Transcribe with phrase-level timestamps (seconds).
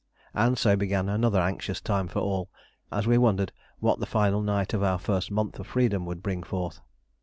[0.33, 2.49] And so began another anxious time for all,
[2.91, 6.41] as we wondered what the final night of our first month of freedom would bring
[6.41, 6.81] forth.